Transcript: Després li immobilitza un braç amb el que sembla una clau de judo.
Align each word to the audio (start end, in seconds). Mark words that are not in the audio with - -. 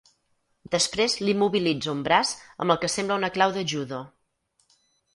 Després 0.75 1.17
li 1.25 1.35
immobilitza 1.35 1.93
un 1.95 2.01
braç 2.09 2.33
amb 2.65 2.77
el 2.77 2.83
que 2.87 2.93
sembla 2.97 3.21
una 3.23 3.33
clau 3.39 3.57
de 3.61 3.69
judo. 3.75 4.05